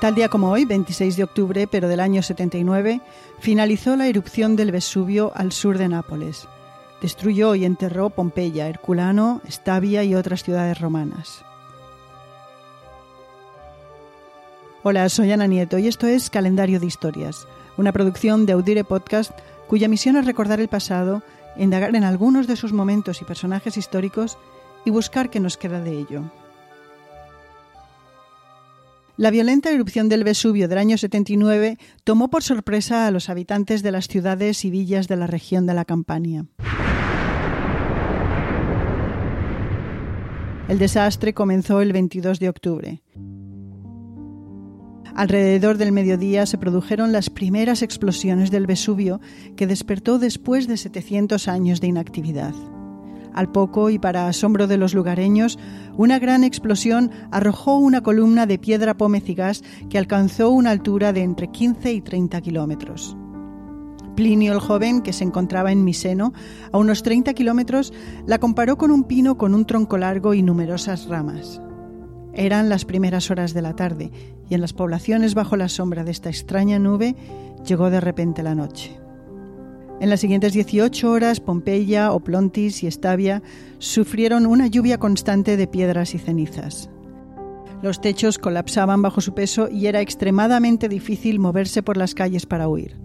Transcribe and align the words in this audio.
Tal 0.00 0.14
día 0.14 0.28
como 0.28 0.50
hoy, 0.50 0.66
26 0.66 1.16
de 1.16 1.24
octubre, 1.24 1.66
pero 1.66 1.88
del 1.88 2.00
año 2.00 2.22
79, 2.22 3.00
finalizó 3.38 3.96
la 3.96 4.08
erupción 4.08 4.54
del 4.54 4.70
Vesubio 4.70 5.32
al 5.34 5.52
sur 5.52 5.78
de 5.78 5.88
Nápoles. 5.88 6.46
Destruyó 7.00 7.54
y 7.54 7.64
enterró 7.64 8.10
Pompeya, 8.10 8.68
Herculano, 8.68 9.40
Estavia 9.48 10.04
y 10.04 10.14
otras 10.14 10.42
ciudades 10.42 10.78
romanas. 10.78 11.42
Hola, 14.82 15.08
soy 15.08 15.32
Ana 15.32 15.46
Nieto 15.46 15.78
y 15.78 15.88
esto 15.88 16.06
es 16.06 16.28
Calendario 16.28 16.78
de 16.78 16.86
Historias, 16.86 17.48
una 17.78 17.92
producción 17.92 18.44
de 18.44 18.52
Audire 18.52 18.84
Podcast 18.84 19.32
cuya 19.66 19.88
misión 19.88 20.16
es 20.16 20.26
recordar 20.26 20.60
el 20.60 20.68
pasado, 20.68 21.22
indagar 21.56 21.96
en 21.96 22.04
algunos 22.04 22.46
de 22.46 22.56
sus 22.56 22.74
momentos 22.74 23.22
y 23.22 23.24
personajes 23.24 23.78
históricos 23.78 24.36
y 24.84 24.90
buscar 24.90 25.30
qué 25.30 25.40
nos 25.40 25.56
queda 25.56 25.80
de 25.80 25.98
ello. 25.98 26.22
La 29.18 29.30
violenta 29.30 29.70
erupción 29.70 30.10
del 30.10 30.24
Vesubio 30.24 30.68
del 30.68 30.76
año 30.76 30.98
79 30.98 31.78
tomó 32.04 32.28
por 32.28 32.42
sorpresa 32.42 33.06
a 33.06 33.10
los 33.10 33.30
habitantes 33.30 33.82
de 33.82 33.90
las 33.90 34.08
ciudades 34.08 34.62
y 34.66 34.70
villas 34.70 35.08
de 35.08 35.16
la 35.16 35.26
región 35.26 35.64
de 35.64 35.72
la 35.72 35.86
Campania. 35.86 36.44
El 40.68 40.78
desastre 40.78 41.32
comenzó 41.32 41.80
el 41.80 41.94
22 41.94 42.40
de 42.40 42.48
octubre. 42.50 43.02
Alrededor 45.14 45.78
del 45.78 45.92
mediodía 45.92 46.44
se 46.44 46.58
produjeron 46.58 47.12
las 47.12 47.30
primeras 47.30 47.80
explosiones 47.80 48.50
del 48.50 48.66
Vesubio 48.66 49.22
que 49.56 49.66
despertó 49.66 50.18
después 50.18 50.68
de 50.68 50.76
700 50.76 51.48
años 51.48 51.80
de 51.80 51.86
inactividad. 51.86 52.52
Al 53.36 53.52
poco, 53.52 53.90
y 53.90 53.98
para 53.98 54.28
asombro 54.28 54.66
de 54.66 54.78
los 54.78 54.94
lugareños, 54.94 55.58
una 55.98 56.18
gran 56.18 56.42
explosión 56.42 57.10
arrojó 57.30 57.76
una 57.76 58.02
columna 58.02 58.46
de 58.46 58.58
piedra 58.58 58.96
gas 58.98 59.62
que 59.90 59.98
alcanzó 59.98 60.50
una 60.50 60.70
altura 60.70 61.12
de 61.12 61.22
entre 61.22 61.48
15 61.48 61.92
y 61.92 62.00
30 62.00 62.40
kilómetros. 62.40 63.14
Plinio 64.16 64.54
el 64.54 64.60
joven, 64.60 65.02
que 65.02 65.12
se 65.12 65.24
encontraba 65.24 65.70
en 65.70 65.84
Miseno, 65.84 66.32
a 66.72 66.78
unos 66.78 67.02
30 67.02 67.34
kilómetros, 67.34 67.92
la 68.26 68.38
comparó 68.38 68.78
con 68.78 68.90
un 68.90 69.04
pino 69.04 69.36
con 69.36 69.54
un 69.54 69.66
tronco 69.66 69.98
largo 69.98 70.32
y 70.32 70.42
numerosas 70.42 71.06
ramas. 71.06 71.60
Eran 72.32 72.70
las 72.70 72.86
primeras 72.86 73.30
horas 73.30 73.52
de 73.52 73.60
la 73.60 73.76
tarde, 73.76 74.10
y 74.48 74.54
en 74.54 74.62
las 74.62 74.72
poblaciones 74.72 75.34
bajo 75.34 75.56
la 75.56 75.68
sombra 75.68 76.04
de 76.04 76.12
esta 76.12 76.30
extraña 76.30 76.78
nube 76.78 77.16
llegó 77.66 77.90
de 77.90 78.00
repente 78.00 78.42
la 78.42 78.54
noche. 78.54 78.98
En 79.98 80.10
las 80.10 80.20
siguientes 80.20 80.52
18 80.52 81.10
horas, 81.10 81.40
Pompeya, 81.40 82.12
Oplontis 82.12 82.82
y 82.82 82.86
Estavia 82.86 83.42
sufrieron 83.78 84.44
una 84.44 84.66
lluvia 84.66 84.98
constante 84.98 85.56
de 85.56 85.66
piedras 85.66 86.14
y 86.14 86.18
cenizas. 86.18 86.90
Los 87.80 88.02
techos 88.02 88.38
colapsaban 88.38 89.00
bajo 89.00 89.22
su 89.22 89.32
peso 89.32 89.68
y 89.70 89.86
era 89.86 90.02
extremadamente 90.02 90.90
difícil 90.90 91.38
moverse 91.38 91.82
por 91.82 91.96
las 91.96 92.14
calles 92.14 92.44
para 92.44 92.68
huir. 92.68 92.96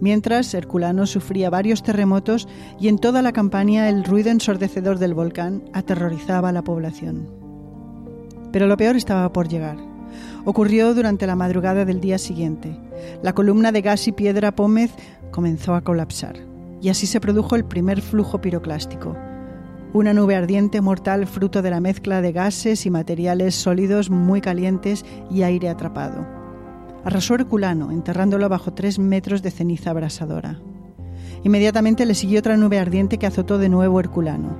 Mientras, 0.00 0.52
Herculano 0.54 1.06
sufría 1.06 1.50
varios 1.50 1.84
terremotos 1.84 2.48
y 2.80 2.88
en 2.88 2.98
toda 2.98 3.22
la 3.22 3.32
campaña 3.32 3.88
el 3.88 4.02
ruido 4.02 4.30
ensordecedor 4.30 4.98
del 4.98 5.14
volcán 5.14 5.62
aterrorizaba 5.72 6.48
a 6.48 6.52
la 6.52 6.64
población. 6.64 7.28
Pero 8.50 8.66
lo 8.66 8.76
peor 8.76 8.96
estaba 8.96 9.32
por 9.32 9.48
llegar. 9.48 9.93
Ocurrió 10.44 10.94
durante 10.94 11.26
la 11.26 11.36
madrugada 11.36 11.84
del 11.84 12.00
día 12.00 12.18
siguiente. 12.18 12.78
La 13.22 13.34
columna 13.34 13.72
de 13.72 13.82
gas 13.82 14.06
y 14.08 14.12
piedra 14.12 14.54
Pómez 14.54 14.90
comenzó 15.30 15.74
a 15.74 15.82
colapsar, 15.82 16.36
y 16.80 16.88
así 16.88 17.06
se 17.06 17.20
produjo 17.20 17.56
el 17.56 17.64
primer 17.64 18.00
flujo 18.00 18.40
piroclástico, 18.40 19.16
una 19.94 20.12
nube 20.12 20.34
ardiente 20.34 20.80
mortal 20.80 21.26
fruto 21.26 21.62
de 21.62 21.70
la 21.70 21.80
mezcla 21.80 22.20
de 22.20 22.32
gases 22.32 22.84
y 22.84 22.90
materiales 22.90 23.54
sólidos 23.54 24.10
muy 24.10 24.40
calientes 24.40 25.04
y 25.30 25.42
aire 25.42 25.68
atrapado. 25.68 26.26
Arrasó 27.04 27.34
Herculano, 27.34 27.92
enterrándolo 27.92 28.48
bajo 28.48 28.72
tres 28.72 28.98
metros 28.98 29.40
de 29.42 29.50
ceniza 29.52 29.90
abrasadora. 29.90 30.58
Inmediatamente 31.44 32.06
le 32.06 32.14
siguió 32.14 32.40
otra 32.40 32.56
nube 32.56 32.78
ardiente 32.78 33.18
que 33.18 33.26
azotó 33.26 33.58
de 33.58 33.68
nuevo 33.68 34.00
Herculano. 34.00 34.56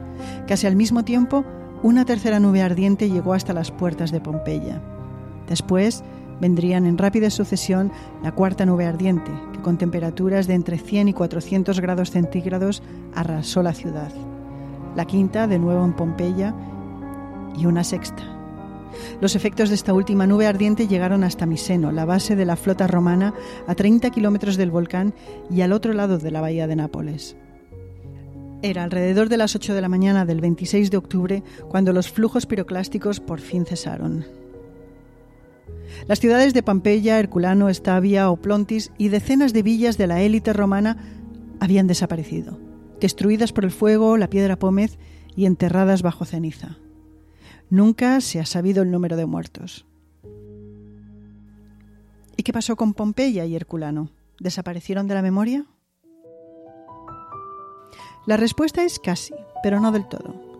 Casi 0.46 0.66
al 0.66 0.76
mismo 0.76 1.04
tiempo, 1.04 1.44
una 1.82 2.04
tercera 2.04 2.38
nube 2.38 2.62
ardiente 2.62 3.10
llegó 3.10 3.34
hasta 3.34 3.54
las 3.54 3.70
puertas 3.70 4.12
de 4.12 4.20
Pompeya. 4.20 4.82
Después 5.48 6.02
vendrían 6.40 6.86
en 6.86 6.98
rápida 6.98 7.30
sucesión 7.30 7.92
la 8.22 8.32
cuarta 8.32 8.66
nube 8.66 8.86
ardiente, 8.86 9.30
que 9.52 9.60
con 9.60 9.78
temperaturas 9.78 10.46
de 10.46 10.54
entre 10.54 10.78
100 10.78 11.08
y 11.08 11.12
400 11.12 11.80
grados 11.80 12.10
centígrados 12.10 12.82
arrasó 13.14 13.62
la 13.62 13.72
ciudad. 13.72 14.12
La 14.96 15.04
quinta, 15.04 15.46
de 15.46 15.58
nuevo 15.58 15.84
en 15.84 15.92
Pompeya, 15.92 16.54
y 17.56 17.66
una 17.66 17.84
sexta. 17.84 18.22
Los 19.20 19.34
efectos 19.34 19.68
de 19.68 19.74
esta 19.74 19.92
última 19.92 20.26
nube 20.26 20.46
ardiente 20.46 20.86
llegaron 20.86 21.24
hasta 21.24 21.46
Miseno, 21.46 21.92
la 21.92 22.04
base 22.04 22.36
de 22.36 22.44
la 22.44 22.56
flota 22.56 22.86
romana, 22.86 23.34
a 23.66 23.74
30 23.74 24.10
kilómetros 24.10 24.56
del 24.56 24.70
volcán 24.70 25.14
y 25.50 25.62
al 25.62 25.72
otro 25.72 25.92
lado 25.92 26.18
de 26.18 26.30
la 26.30 26.40
bahía 26.40 26.66
de 26.66 26.76
Nápoles. 26.76 27.36
Era 28.62 28.84
alrededor 28.84 29.28
de 29.28 29.36
las 29.36 29.54
8 29.54 29.74
de 29.74 29.80
la 29.80 29.88
mañana 29.88 30.24
del 30.24 30.40
26 30.40 30.90
de 30.90 30.96
octubre 30.96 31.42
cuando 31.68 31.92
los 31.92 32.10
flujos 32.10 32.46
piroclásticos 32.46 33.20
por 33.20 33.40
fin 33.40 33.66
cesaron. 33.66 34.24
Las 36.06 36.20
ciudades 36.20 36.54
de 36.54 36.62
Pompeya, 36.62 37.18
Herculano, 37.18 37.68
Estavia, 37.68 38.30
Oplontis 38.30 38.92
y 38.98 39.08
decenas 39.08 39.52
de 39.52 39.62
villas 39.62 39.96
de 39.96 40.06
la 40.06 40.20
élite 40.20 40.52
romana 40.52 40.96
habían 41.60 41.86
desaparecido, 41.86 42.58
destruidas 43.00 43.52
por 43.52 43.64
el 43.64 43.70
fuego, 43.70 44.16
la 44.16 44.28
piedra 44.28 44.58
pómez 44.58 44.98
y 45.34 45.46
enterradas 45.46 46.02
bajo 46.02 46.24
ceniza. 46.24 46.76
Nunca 47.70 48.20
se 48.20 48.40
ha 48.40 48.46
sabido 48.46 48.82
el 48.82 48.90
número 48.90 49.16
de 49.16 49.26
muertos. 49.26 49.86
¿Y 52.36 52.42
qué 52.42 52.52
pasó 52.52 52.76
con 52.76 52.94
Pompeya 52.94 53.46
y 53.46 53.56
Herculano? 53.56 54.10
¿Desaparecieron 54.40 55.08
de 55.08 55.14
la 55.14 55.22
memoria? 55.22 55.66
La 58.26 58.36
respuesta 58.36 58.84
es 58.84 58.98
casi, 58.98 59.34
pero 59.62 59.80
no 59.80 59.92
del 59.92 60.06
todo. 60.08 60.53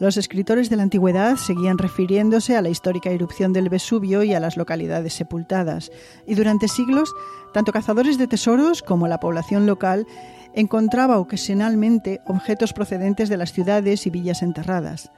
Los 0.00 0.16
escritores 0.16 0.70
de 0.70 0.76
la 0.76 0.82
antigüedad 0.82 1.36
seguían 1.36 1.76
refiriéndose 1.76 2.56
a 2.56 2.62
la 2.62 2.70
histórica 2.70 3.10
erupción 3.10 3.52
del 3.52 3.68
Vesubio 3.68 4.22
y 4.22 4.32
a 4.32 4.40
las 4.40 4.56
localidades 4.56 5.12
sepultadas, 5.12 5.92
y 6.26 6.36
durante 6.36 6.68
siglos, 6.68 7.14
tanto 7.52 7.70
cazadores 7.70 8.16
de 8.16 8.26
tesoros 8.26 8.80
como 8.82 9.08
la 9.08 9.20
población 9.20 9.66
local 9.66 10.06
encontraba 10.54 11.18
ocasionalmente 11.18 12.22
objetos 12.26 12.72
procedentes 12.72 13.28
de 13.28 13.36
las 13.36 13.52
ciudades 13.52 14.06
y 14.06 14.10
villas 14.10 14.40
enterradas, 14.40 15.12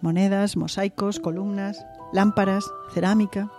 monedas, 0.00 0.56
mosaicos, 0.56 1.18
columnas, 1.18 1.84
lámparas, 2.12 2.64
cerámica. 2.94 3.50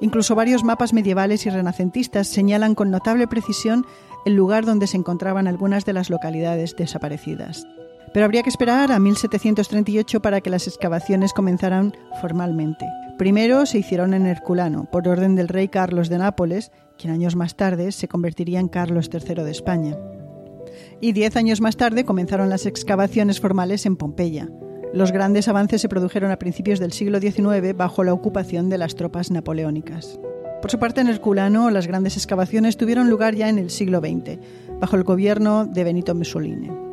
Incluso 0.00 0.34
varios 0.34 0.64
mapas 0.64 0.94
medievales 0.94 1.44
y 1.44 1.50
renacentistas 1.50 2.26
señalan 2.26 2.74
con 2.74 2.90
notable 2.90 3.28
precisión 3.28 3.84
el 4.24 4.34
lugar 4.34 4.64
donde 4.64 4.86
se 4.86 4.96
encontraban 4.96 5.46
algunas 5.46 5.84
de 5.84 5.92
las 5.92 6.08
localidades 6.08 6.74
desaparecidas. 6.74 7.66
Pero 8.12 8.24
habría 8.24 8.42
que 8.42 8.48
esperar 8.48 8.92
a 8.92 8.98
1738 8.98 10.20
para 10.20 10.40
que 10.40 10.50
las 10.50 10.66
excavaciones 10.66 11.32
comenzaran 11.32 11.94
formalmente. 12.20 12.86
Primero 13.18 13.64
se 13.66 13.78
hicieron 13.78 14.14
en 14.14 14.26
Herculano, 14.26 14.88
por 14.90 15.08
orden 15.08 15.36
del 15.36 15.48
rey 15.48 15.68
Carlos 15.68 16.08
de 16.08 16.18
Nápoles, 16.18 16.70
quien 16.98 17.12
años 17.12 17.36
más 17.36 17.56
tarde 17.56 17.92
se 17.92 18.08
convertiría 18.08 18.60
en 18.60 18.68
Carlos 18.68 19.10
III 19.12 19.42
de 19.42 19.50
España. 19.50 19.96
Y 21.00 21.12
diez 21.12 21.36
años 21.36 21.60
más 21.60 21.76
tarde 21.76 22.04
comenzaron 22.04 22.50
las 22.50 22.66
excavaciones 22.66 23.40
formales 23.40 23.86
en 23.86 23.96
Pompeya. 23.96 24.48
Los 24.92 25.12
grandes 25.12 25.48
avances 25.48 25.80
se 25.80 25.88
produjeron 25.88 26.30
a 26.30 26.38
principios 26.38 26.78
del 26.78 26.92
siglo 26.92 27.20
XIX 27.20 27.76
bajo 27.76 28.04
la 28.04 28.12
ocupación 28.12 28.68
de 28.68 28.78
las 28.78 28.94
tropas 28.94 29.30
napoleónicas. 29.30 30.18
Por 30.62 30.70
su 30.70 30.78
parte, 30.78 31.00
en 31.00 31.08
Herculano, 31.08 31.70
las 31.70 31.86
grandes 31.86 32.16
excavaciones 32.16 32.76
tuvieron 32.76 33.10
lugar 33.10 33.34
ya 33.34 33.48
en 33.48 33.58
el 33.58 33.70
siglo 33.70 34.00
XX, 34.00 34.38
bajo 34.80 34.96
el 34.96 35.04
gobierno 35.04 35.66
de 35.66 35.84
Benito 35.84 36.14
Mussolini. 36.14 36.85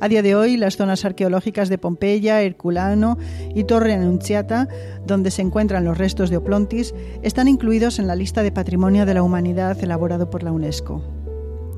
A 0.00 0.08
día 0.08 0.22
de 0.22 0.34
hoy, 0.34 0.56
las 0.56 0.76
zonas 0.76 1.04
arqueológicas 1.04 1.68
de 1.68 1.78
Pompeya, 1.78 2.42
Herculano 2.42 3.18
y 3.54 3.64
Torre 3.64 3.94
Annunziata, 3.94 4.68
donde 5.06 5.30
se 5.30 5.42
encuentran 5.42 5.84
los 5.84 5.98
restos 5.98 6.30
de 6.30 6.36
Oplontis, 6.36 6.94
están 7.22 7.48
incluidos 7.48 7.98
en 7.98 8.06
la 8.06 8.16
lista 8.16 8.42
de 8.42 8.52
Patrimonio 8.52 9.06
de 9.06 9.14
la 9.14 9.22
Humanidad 9.22 9.82
elaborado 9.82 10.30
por 10.30 10.42
la 10.42 10.52
UNESCO. 10.52 11.02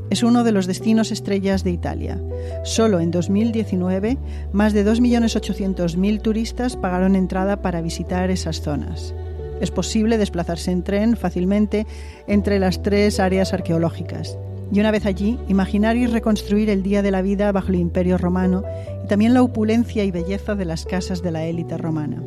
Es 0.08 0.22
uno 0.22 0.44
de 0.44 0.52
los 0.52 0.66
destinos 0.66 1.10
estrellas 1.10 1.64
de 1.64 1.72
Italia. 1.72 2.20
Solo 2.62 3.00
en 3.00 3.10
2019, 3.10 4.18
más 4.52 4.72
de 4.72 4.86
2.800.000 4.86 6.22
turistas 6.22 6.76
pagaron 6.76 7.16
entrada 7.16 7.60
para 7.60 7.80
visitar 7.80 8.30
esas 8.30 8.60
zonas. 8.60 9.14
Es 9.60 9.70
posible 9.70 10.18
desplazarse 10.18 10.70
en 10.70 10.84
tren 10.84 11.16
fácilmente 11.16 11.86
entre 12.28 12.58
las 12.60 12.82
tres 12.82 13.18
áreas 13.18 13.52
arqueológicas. 13.52 14.38
Y 14.72 14.80
una 14.80 14.90
vez 14.90 15.06
allí, 15.06 15.38
imaginar 15.48 15.96
y 15.96 16.06
reconstruir 16.06 16.70
el 16.70 16.82
día 16.82 17.02
de 17.02 17.10
la 17.10 17.22
vida 17.22 17.52
bajo 17.52 17.68
el 17.68 17.76
Imperio 17.76 18.18
romano 18.18 18.64
y 19.04 19.06
también 19.06 19.34
la 19.34 19.42
opulencia 19.42 20.04
y 20.04 20.10
belleza 20.10 20.54
de 20.54 20.64
las 20.64 20.84
casas 20.84 21.22
de 21.22 21.30
la 21.30 21.44
élite 21.44 21.76
romana. 21.78 22.22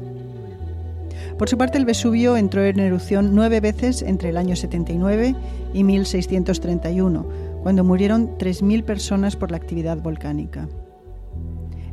Por 1.38 1.48
su 1.48 1.58
parte, 1.58 1.78
el 1.78 1.86
Vesubio 1.86 2.36
entró 2.36 2.66
en 2.66 2.80
erupción 2.80 3.34
nueve 3.34 3.62
veces 3.62 4.02
entre 4.02 4.30
el 4.30 4.38
año 4.38 4.56
79 4.56 5.36
y 5.74 5.84
1631, 5.84 7.26
cuando 7.64 7.84
murieron 7.84 8.38
3.000 8.38 8.84
personas 8.84 9.36
por 9.36 9.52
la 9.52 9.58
actividad 9.58 9.98
volcánica. 10.02 10.68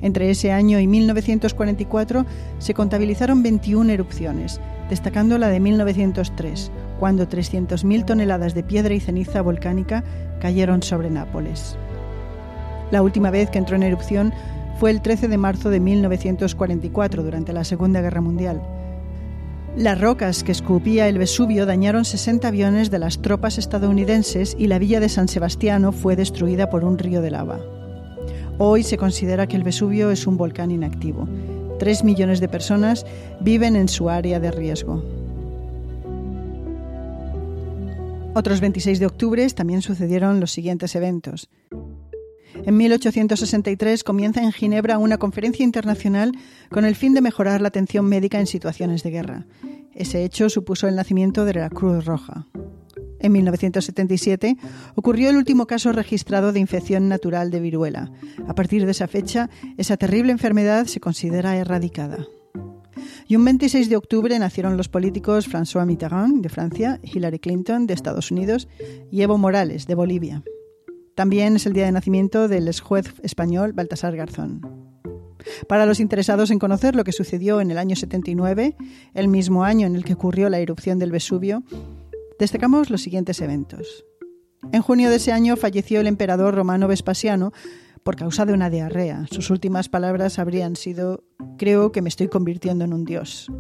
Entre 0.01 0.31
ese 0.31 0.53
año 0.53 0.79
y 0.81 0.87
1944 0.87 2.27
se 2.59 2.75
contabilizaron 2.75 3.43
21 3.43 3.93
erupciones, 3.93 4.61
destacando 4.89 5.39
la 5.39 5.49
de 5.49 5.61
1903, 5.61 6.71
cuando 6.99 7.29
300.000 7.29 8.05
toneladas 8.05 8.55
de 8.55 8.63
piedra 8.63 8.95
y 8.95 9.01
ceniza 9.01 9.43
volcánica 9.43 10.05
cayeron 10.41 10.83
sobre 10.83 11.11
Nápoles. 11.11 11.77
La 12.91 13.03
última 13.03 13.31
vez 13.31 13.51
que 13.51 13.59
entró 13.59 13.77
en 13.77 13.83
erupción 13.83 14.33
fue 14.79 14.91
el 14.91 15.01
13 15.01 15.29
de 15.29 15.39
marzo 15.39 15.71
de 15.71 15.81
1944, 15.81 17.23
durante 17.23 17.53
la 17.53 17.65
Segunda 17.65 18.01
Guerra 18.01 18.21
Mundial. 18.21 18.63
Las 19.77 20.01
rocas 20.01 20.43
que 20.43 20.53
escupía 20.53 21.09
el 21.09 21.19
Vesubio 21.19 21.67
dañaron 21.67 22.05
60 22.05 22.49
aviones 22.49 22.91
de 22.91 22.99
las 22.99 23.21
tropas 23.21 23.59
estadounidenses 23.59 24.57
y 24.59 24.69
la 24.69 24.79
villa 24.79 25.01
de 25.01 25.09
San 25.09 25.29
Sebastiano 25.29 25.93
fue 25.93 26.17
destruida 26.17 26.71
por 26.71 26.85
un 26.85 26.99
río 26.99 27.21
de 27.21 27.31
lava. 27.31 27.59
Hoy 28.59 28.83
se 28.83 28.97
considera 28.97 29.47
que 29.47 29.57
el 29.57 29.65
Vesubio 29.65 30.11
es 30.11 30.27
un 30.27 30.39
volcán 30.39 30.71
inactivo. 30.71 31.29
Tres 31.79 32.05
millones 32.05 32.41
de 32.41 32.49
personas 32.49 33.05
viven 33.41 33.77
en 33.77 33.89
su 33.89 34.09
área 34.09 34.41
de 34.41 34.51
riesgo. 34.51 35.05
Otros 38.35 38.61
26 38.61 38.99
de 38.99 39.07
octubre 39.07 39.49
también 39.51 39.83
sucedieron 39.83 40.41
los 40.41 40.53
siguientes 40.53 40.95
eventos. 40.95 41.49
En 42.65 42.77
1863 42.77 44.05
comienza 44.05 44.43
en 44.43 44.53
Ginebra 44.53 44.99
una 44.99 45.19
conferencia 45.19 45.65
internacional 45.65 46.33
con 46.71 46.85
el 46.85 46.97
fin 46.97 47.15
de 47.15 47.21
mejorar 47.21 47.61
la 47.61 47.69
atención 47.69 48.07
médica 48.07 48.41
en 48.41 48.47
situaciones 48.47 49.03
de 49.03 49.11
guerra. 49.11 49.47
Ese 49.95 50.25
hecho 50.25 50.51
supuso 50.51 50.89
el 50.89 50.97
nacimiento 50.97 51.45
de 51.45 51.55
la 51.55 51.71
Cruz 51.71 52.05
Roja. 52.05 52.47
En 53.21 53.33
1977 53.33 54.57
ocurrió 54.95 55.31
el 55.31 55.37
último 55.37 55.67
caso 55.67 55.93
registrado 55.93 56.53
de 56.53 56.61
infección 56.61 57.09
natural 57.09 57.51
de 57.51 57.61
viruela. 57.61 58.11
A 58.47 58.55
partir 58.55 58.85
de 58.85 58.93
esa 58.93 59.09
fecha, 59.09 59.51
esa 59.77 59.97
terrible 59.97 60.33
enfermedad 60.33 60.87
se 60.87 61.01
considera 61.01 61.57
erradicada. 61.57 62.27
Y 63.29 63.37
un 63.37 63.45
26 63.45 63.89
de 63.89 63.97
octubre 63.97 64.39
nacieron 64.39 64.77
los 64.77 64.89
políticos 64.89 65.49
François 65.51 65.85
Mitterrand, 65.85 66.43
de 66.43 66.49
Francia, 66.49 67.01
Hillary 67.03 67.39
Clinton, 67.39 67.87
de 67.87 67.95
Estados 67.95 68.31
Unidos, 68.31 68.69
y 69.11 69.23
Evo 69.23 69.37
Morales, 69.37 69.87
de 69.87 69.95
Bolivia. 69.95 70.43
También 71.15 71.57
es 71.57 71.67
el 71.67 71.73
día 71.73 71.87
de 71.87 71.93
nacimiento 71.93 72.47
del 72.47 72.69
ex 72.69 72.81
juez 72.81 73.15
español 73.23 73.73
Baltasar 73.73 74.15
Garzón. 74.17 74.61
Para 75.69 75.87
los 75.87 76.01
interesados 76.01 76.51
en 76.51 76.59
conocer 76.59 76.95
lo 76.95 77.05
que 77.05 77.13
sucedió 77.13 77.61
en 77.61 77.71
el 77.71 77.79
año 77.79 77.97
79, 77.97 78.77
el 79.15 79.29
mismo 79.29 79.65
año 79.65 79.87
en 79.87 79.97
el 79.97 80.05
que 80.05 80.15
ocurrió 80.15 80.49
la 80.49 80.59
erupción 80.59 80.99
del 80.99 81.13
Vesubio, 81.13 81.63
destacamos 82.39 82.91
los 82.91 83.03
siguientes 83.03 83.41
eventos. 83.41 84.05
En 84.73 84.83
junio 84.83 85.11
de 85.11 85.17
ese 85.17 85.33
año 85.33 85.57
falleció 85.57 86.01
el 86.01 86.07
emperador 86.07 86.55
romano 86.55 86.89
Vespasiano, 86.89 87.53
por 88.07 88.15
causa 88.15 88.47
de 88.47 88.53
una 88.53 88.71
diarrea. 88.71 89.27
Sus 89.33 89.51
últimas 89.51 89.89
palabras 89.89 90.39
habrían 90.39 90.77
sido 90.77 91.25
creo 91.59 91.91
que 91.91 92.03
me 92.03 92.09
estoy 92.09 92.29
convirtiendo 92.29 92.85
en 92.85 92.93
un 92.93 93.05
dios. 93.05 93.51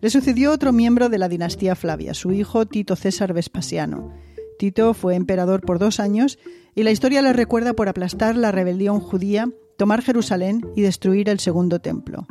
Le 0.00 0.10
sucedió 0.10 0.50
otro 0.50 0.72
miembro 0.72 1.08
de 1.08 1.18
la 1.18 1.28
dinastía 1.28 1.76
Flavia, 1.76 2.14
su 2.14 2.32
hijo 2.32 2.66
Tito 2.66 2.96
César 2.96 3.32
Vespasiano. 3.32 4.12
Tito 4.58 4.92
fue 4.92 5.14
emperador 5.14 5.60
por 5.60 5.78
dos 5.78 6.00
años 6.00 6.38
y 6.74 6.82
la 6.82 6.90
historia 6.90 7.22
le 7.22 7.32
recuerda 7.32 7.74
por 7.74 7.88
aplastar 7.88 8.36
la 8.36 8.50
rebelión 8.50 8.98
judía, 8.98 9.48
tomar 9.76 10.02
Jerusalén 10.02 10.60
y 10.74 10.82
destruir 10.82 11.28
el 11.28 11.38
segundo 11.38 11.78
templo. 11.78 12.26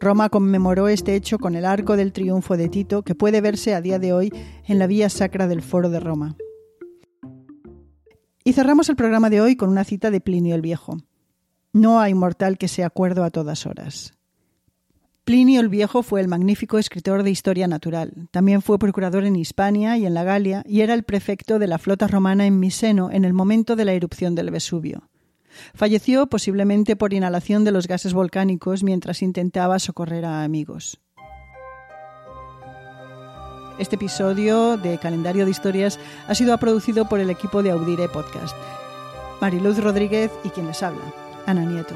Roma 0.00 0.28
conmemoró 0.28 0.88
este 0.88 1.14
hecho 1.14 1.38
con 1.38 1.54
el 1.54 1.64
arco 1.64 1.96
del 1.96 2.12
triunfo 2.12 2.56
de 2.56 2.68
Tito 2.68 3.02
que 3.02 3.14
puede 3.14 3.40
verse 3.40 3.74
a 3.74 3.80
día 3.80 3.98
de 3.98 4.12
hoy 4.12 4.32
en 4.66 4.78
la 4.78 4.86
vía 4.86 5.08
sacra 5.08 5.46
del 5.46 5.62
Foro 5.62 5.90
de 5.90 6.00
Roma. 6.00 6.36
Y 8.44 8.52
cerramos 8.52 8.88
el 8.88 8.96
programa 8.96 9.30
de 9.30 9.40
hoy 9.40 9.56
con 9.56 9.68
una 9.68 9.84
cita 9.84 10.10
de 10.10 10.20
Plinio 10.20 10.54
el 10.54 10.62
Viejo. 10.62 10.98
No 11.72 12.00
hay 12.00 12.14
mortal 12.14 12.58
que 12.58 12.68
sea 12.68 12.86
acuerdo 12.86 13.24
a 13.24 13.30
todas 13.30 13.66
horas. 13.66 14.14
Plinio 15.24 15.60
el 15.60 15.68
Viejo 15.68 16.04
fue 16.04 16.20
el 16.20 16.28
magnífico 16.28 16.78
escritor 16.78 17.24
de 17.24 17.32
historia 17.32 17.66
natural. 17.66 18.28
También 18.30 18.62
fue 18.62 18.78
procurador 18.78 19.24
en 19.24 19.34
Hispania 19.34 19.98
y 19.98 20.06
en 20.06 20.14
la 20.14 20.22
Galia 20.22 20.62
y 20.64 20.82
era 20.82 20.94
el 20.94 21.02
prefecto 21.02 21.58
de 21.58 21.66
la 21.66 21.78
flota 21.78 22.06
romana 22.06 22.46
en 22.46 22.60
Miseno 22.60 23.10
en 23.10 23.24
el 23.24 23.32
momento 23.32 23.74
de 23.74 23.84
la 23.84 23.92
erupción 23.92 24.36
del 24.36 24.52
Vesubio. 24.52 25.08
Falleció 25.74 26.26
posiblemente 26.26 26.96
por 26.96 27.12
inhalación 27.12 27.64
de 27.64 27.72
los 27.72 27.86
gases 27.86 28.12
volcánicos 28.12 28.82
mientras 28.82 29.22
intentaba 29.22 29.78
socorrer 29.78 30.24
a 30.24 30.44
amigos. 30.44 31.00
Este 33.78 33.96
episodio 33.96 34.78
de 34.78 34.98
Calendario 34.98 35.44
de 35.44 35.50
Historias 35.50 35.98
ha 36.28 36.34
sido 36.34 36.56
producido 36.58 37.08
por 37.08 37.20
el 37.20 37.28
equipo 37.28 37.62
de 37.62 37.70
Audire 37.70 38.08
Podcast. 38.08 38.56
Mariluz 39.40 39.78
Rodríguez 39.78 40.30
y 40.44 40.48
quien 40.48 40.66
les 40.66 40.82
habla, 40.82 41.02
Ana 41.44 41.64
Nieto. 41.64 41.94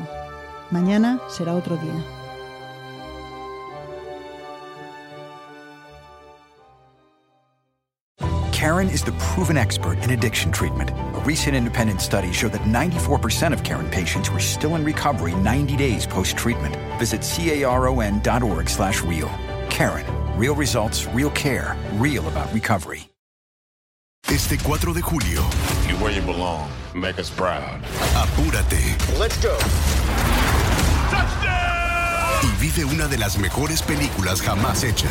Mañana 0.71 1.21
será 1.29 1.55
otro 1.55 1.77
día. 1.79 2.20
Karen 8.61 8.91
is 8.91 9.03
the 9.03 9.13
proven 9.13 9.57
expert 9.57 9.97
in 10.03 10.11
addiction 10.11 10.53
treatment. 10.53 10.91
A 10.91 11.21
recent 11.25 11.57
independent 11.57 12.03
study 12.03 12.31
showed 12.31 12.53
that 12.53 12.61
94% 12.69 13.55
of 13.55 13.65
Karen 13.65 13.89
patients 13.89 14.31
were 14.31 14.39
still 14.39 14.75
in 14.75 14.85
recovery 14.85 15.35
90 15.35 15.79
days 15.79 16.07
post-treatment. 16.07 16.77
Visit 16.99 17.23
caron.org 17.23 18.69
slash 18.69 19.03
real. 19.03 19.31
Karen 19.71 20.05
Real 20.37 20.55
results, 20.55 21.07
real 21.07 21.31
care, 21.31 21.75
real 21.95 22.29
about 22.29 22.53
recovery. 22.53 23.09
Este 24.29 24.59
4 24.61 24.93
de 24.93 25.01
julio. 25.01 25.43
You 25.89 25.97
where 25.97 26.13
you 26.13 26.21
belong. 26.21 26.69
Make 26.95 27.19
us 27.19 27.31
proud. 27.31 27.83
Apúrate. 28.15 29.19
Let's 29.19 29.39
go. 29.39 29.57
Y 32.43 32.61
vive 32.61 32.85
una 32.85 33.07
de 33.07 33.19
las 33.19 33.39
mejores 33.39 33.83
películas 33.83 34.41
jamás 34.41 34.83
hecha. 34.83 35.09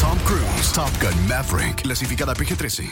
Tom 0.00 0.18
Cruise, 0.20 0.72
Top 0.72 0.90
Gun 1.00 1.26
Maverick, 1.26 1.82
clasificada 1.82 2.34
PG-13. 2.34 2.90